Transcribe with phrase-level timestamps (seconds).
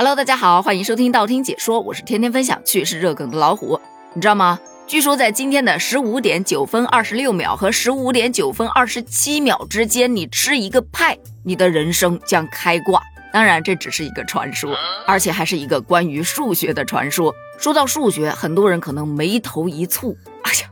[0.00, 3.78] Hello，大家好，欢迎收听道听解说，我是天天分享趣事热梗的老虎。
[4.14, 4.58] 你知道吗？
[4.86, 13.02] 据说在今天的十五点九分二十六秒和十五点九分二十七秒之间，你吃一个派，你的人生将开挂。
[13.30, 14.74] 当然，这只是一个传说，
[15.06, 17.34] 而且还是一个关于数学的传说。
[17.58, 20.70] 说到数学，很多人可能眉头一蹙，哎呀，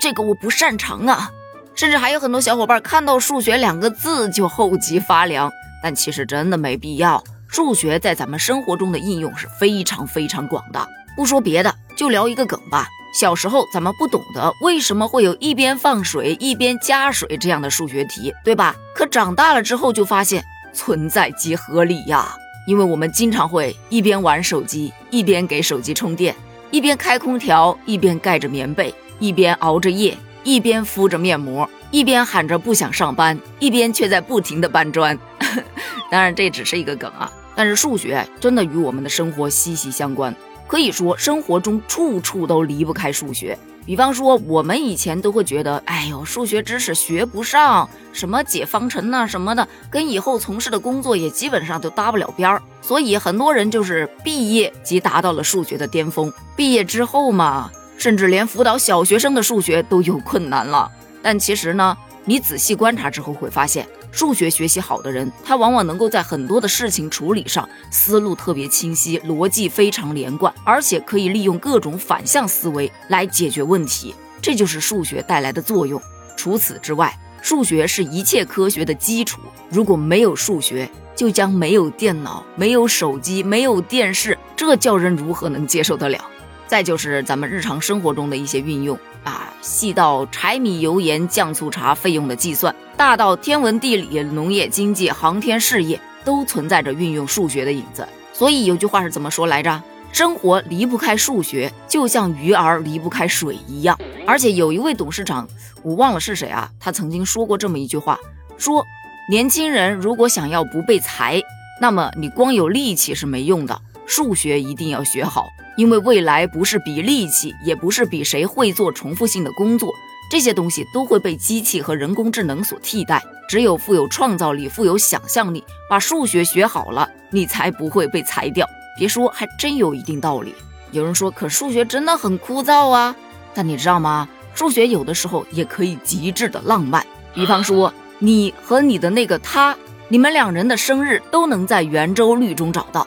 [0.00, 1.28] 这个我不擅长啊。
[1.74, 5.50] 甚至还有很多小伙伴看到数学两个字就后脊发凉。
[5.82, 7.22] 但其实真的没必要。
[7.54, 10.88] 数学在咱们生活中的应用是非常非常广的。
[11.14, 12.88] 不说别的，就聊一个梗吧。
[13.20, 18.74] 小时候咱们不懂得为什么会有一边放水一边加水这样的数学题，对吧？
[18.92, 22.34] 可长大了之后就发现存在即合理呀。
[22.66, 26.34] 因为我们经常会一边玩手机，一边给手机充电，
[26.72, 35.16] 一边开空调，一边盖着棉被，一边熬着夜，一边敷着面膜，一边喊着不想上班，一边却在不停的搬砖。
[36.10, 37.30] 当然这只是一个梗啊。
[37.54, 40.34] 但是数学真的与我们的生活息息相关，
[40.66, 43.58] 可以说生活中处处都离不开数学。
[43.86, 52.62] 比方说，我们以前都会觉得，哎呦，数学知识学不上，什么解方程呐什么的，跟以后从事的工作也基本上都搭不了边儿。
[52.80, 60.90] 所以很多人就是毕业即达到了数学的巅峰，毕业之后嘛，甚至连辅导小学生的数学都有困难了。
[61.20, 61.94] 但其实呢，
[62.24, 63.86] 你仔细观察之后会发现。
[64.10, 74.14] 数学学习好的人，他往往能够在很多的事情处理上思路特别清晰，逻辑非常连贯，而且可以利用各种反向思维来解决问题。
[74.40, 76.00] 这就是数学带来的作用。
[76.36, 79.40] 除此之外，数学是一切科学的基础。
[79.68, 86.24] 如果没有数学，就将没有电脑、没有手机、没有电视，这叫人如何能接受得了？
[86.66, 92.74] 再就是咱们日常生活中的一些运用啊，细到柴米油盐酱醋茶费用的计算。
[92.96, 98.06] 大到天文地理、农业经济、航天事业，都存在着运用数学的影子。
[98.32, 99.82] 所以有句话是怎么说来着？
[100.12, 103.98] 生活离不开数学，就像鱼儿离不开水一样。
[104.24, 105.48] 而且有一位董事长，
[105.82, 108.16] 我忘了是谁啊，他曾经说过这么一句话：
[108.56, 108.84] 说
[109.28, 111.42] 年轻人如果想要不被裁，
[111.80, 119.92] 那么你光有力气是没用的，数学一定要学好，因为未来不是比力气，也不是比谁会做重复性的工作。
[120.30, 123.22] 这些东西都会被机器和人工智能所替代。
[123.46, 128.66] 只有富有创造力、富有想象力，把数学学好了，你才不会被裁掉。
[128.98, 130.54] 别说，还真有一定道理。
[130.92, 133.14] 有人说，可数学真的很枯燥啊。
[133.52, 134.28] 但你知道吗？
[134.54, 137.04] 数学有的时候也可以极致的浪漫。
[137.34, 139.76] 比方说，你和你的那个他，
[140.08, 143.06] 你们两人的生日都能在圆周率中找到。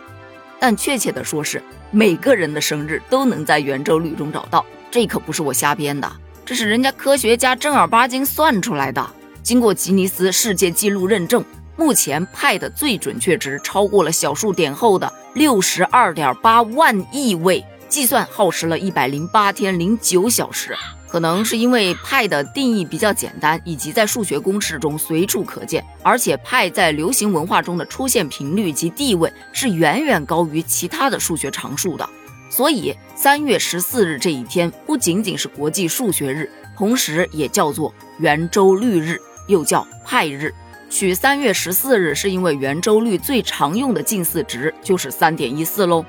[0.59, 4.65] 但确切的说，是每个人的生日都能在圆周率中找到。
[4.89, 6.11] 这可不是我瞎编的。
[6.45, 9.05] 这是人家科学家正儿八经算出来的，
[9.43, 11.43] 经过吉尼斯世界纪录认证，
[11.75, 20.73] 目前派的最准确值超过了小数点后的六十二点八万亿位，计算耗时了一百零八天零九小时。
[21.07, 32.07] 可能是因为派的定义比较简单，以及在数学公式中随处可见，而且派在流行文化中的出现频率及地位是远远高于其他的数学常数的。
[32.49, 40.53] 所以，三月十四日这一天不仅仅是国际数学日，同时也叫做圆周率日，又叫派日。
[40.89, 46.05] 取三月十四日是因为圆周率最常用的近似值就是三点一四喽。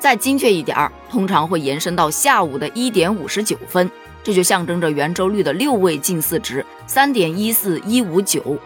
[0.00, 3.88] 再精确一点儿，通常会延伸到下午的一点五十九分，
[4.22, 8.58] 这就象征着圆周率的六位近似值三点一四一五九，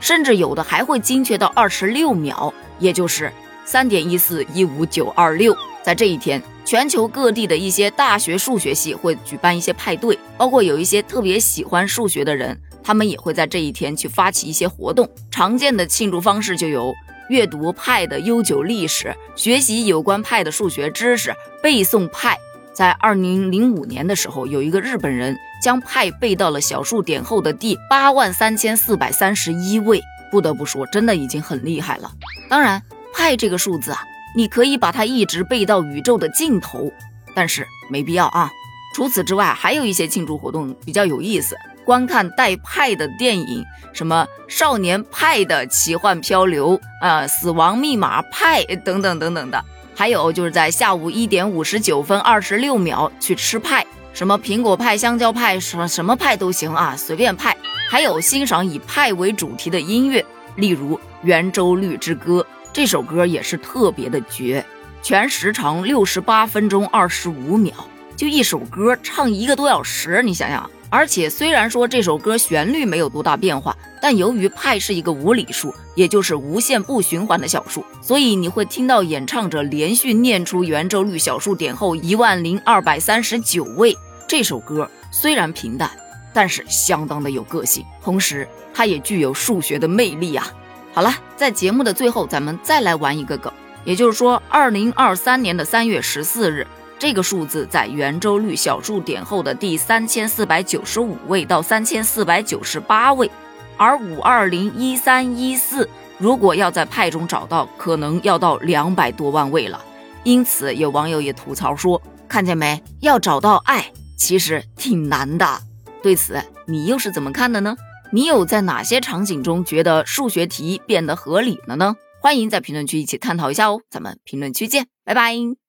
[0.00, 3.32] 甚至有的还会精确到二十六秒，也就是
[3.64, 5.56] 三点一四一五九二六。
[5.82, 6.42] 在这一天。
[6.64, 15.06] 全球各地的一些大学数学系会举办一些派对，包括有一些特别喜欢数学的人，他们也会在这一天去发起一些活动。
[15.28, 16.94] 常见的庆祝方式就有
[17.28, 22.38] 阅读派的悠久历史、学习有关派的数学知识、背诵派。
[22.74, 30.00] 在二零零五年的时候，有一个日本人将派背到了小数点后的第八万三千四百三十一位，
[30.30, 32.10] 不得不说，真的已经很厉害了。
[32.48, 32.82] 当然，
[33.14, 34.02] 派这个数字啊。
[34.34, 36.90] 你可以把它一直背到宇宙的尽头，
[37.34, 38.50] 但是没必要啊。
[38.96, 41.54] 除此之外，还有一些庆祝活动比较有意思，
[41.84, 49.62] 观看带派的电影，什么少年派的奇幻漂流啊，死亡密码派等等等等的。
[50.02, 57.56] 还有就是在下午一点五十九分二十六秒去吃派，什么苹果派、香蕉派，什么什么派都行啊，随便派。
[57.88, 60.26] 还有欣赏以派为主题的音乐，
[60.56, 62.44] 例如《圆周率之歌》。
[62.72, 64.66] 这首歌也是特别的绝，
[65.04, 67.72] 全时长六十八分钟二十五秒，
[68.16, 83.96] 就一首歌唱一个多小时，你想想，而且虽然说这首歌旋律没有多大变化，但由于派是一个无理数，也就是无限不循环的小数，所以你会听到演唱者连续念出圆周率小数点后一万零二百三十九位。
[84.28, 85.90] 这首歌虽然平淡，
[86.34, 90.46] 但是相当的有个性，同时它也具有数学的魅力啊。
[90.92, 93.50] 好了，在节目的最后，咱们再来玩一个梗，
[93.84, 96.66] 也就是说，二零二三年的三月十四日。
[97.02, 103.28] 这个数字在圆周率小数点后的第三千四百九十五位到三千四百九十八位，
[103.76, 109.84] 而五二零一三一四如果要在派中找到，可能要到两百多万位了。
[110.22, 113.84] 因此，有网友也吐槽说：“看见没，要找到爱
[114.16, 115.60] 其实挺难的。”
[116.04, 117.76] 对此，你又是怎么看的呢？
[118.12, 121.96] 你有在哪些场景中觉得数学题变得合理了呢？
[122.20, 123.80] 欢迎在评论区一起探讨一下哦。
[123.90, 125.61] 咱们评论区见，拜拜。